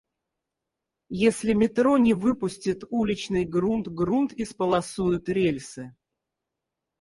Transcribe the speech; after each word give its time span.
Если 1.19 1.53
метро 1.53 1.99
не 1.99 2.15
выпустит 2.15 2.83
уличный 2.89 3.45
грунт— 3.45 3.87
грунт 3.87 4.33
исполосуют 4.33 5.29
рельсы. 5.29 5.95